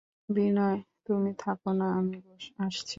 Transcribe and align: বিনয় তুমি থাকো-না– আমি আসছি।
বিনয় 0.29 0.77
তুমি 1.05 1.29
থাকো-না– 1.39 1.87
আমি 1.97 2.17
আসছি। 2.59 2.89